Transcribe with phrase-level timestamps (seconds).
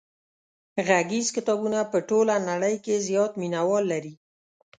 [0.87, 4.13] غږیز کتابونه په ټوله نړۍ کې زیات مینوال لري.